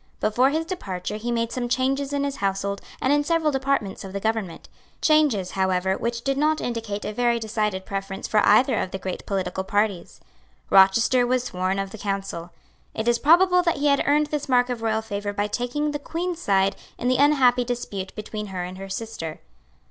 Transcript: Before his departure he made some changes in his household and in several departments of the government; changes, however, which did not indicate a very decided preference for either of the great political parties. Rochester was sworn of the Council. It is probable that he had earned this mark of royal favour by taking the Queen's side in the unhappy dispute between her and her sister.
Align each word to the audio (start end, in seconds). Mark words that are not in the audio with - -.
Before 0.19 0.49
his 0.49 0.65
departure 0.65 1.17
he 1.17 1.31
made 1.31 1.51
some 1.51 1.69
changes 1.69 2.11
in 2.11 2.23
his 2.23 2.37
household 2.37 2.81
and 3.03 3.13
in 3.13 3.23
several 3.23 3.51
departments 3.51 4.03
of 4.03 4.13
the 4.13 4.19
government; 4.19 4.67
changes, 4.99 5.51
however, 5.51 5.95
which 5.95 6.23
did 6.23 6.39
not 6.39 6.59
indicate 6.59 7.05
a 7.05 7.13
very 7.13 7.37
decided 7.39 7.85
preference 7.85 8.27
for 8.27 8.43
either 8.43 8.79
of 8.81 8.89
the 8.89 8.97
great 8.97 9.23
political 9.27 9.63
parties. 9.63 10.19
Rochester 10.71 11.27
was 11.27 11.43
sworn 11.43 11.77
of 11.77 11.91
the 11.91 11.99
Council. 11.99 12.49
It 12.95 13.07
is 13.07 13.19
probable 13.19 13.61
that 13.61 13.77
he 13.77 13.89
had 13.89 14.01
earned 14.07 14.25
this 14.31 14.49
mark 14.49 14.71
of 14.71 14.81
royal 14.81 15.03
favour 15.03 15.33
by 15.33 15.45
taking 15.45 15.91
the 15.91 15.99
Queen's 15.99 16.41
side 16.41 16.75
in 16.97 17.07
the 17.07 17.17
unhappy 17.17 17.63
dispute 17.63 18.11
between 18.15 18.47
her 18.47 18.63
and 18.63 18.79
her 18.79 18.89
sister. 18.89 19.39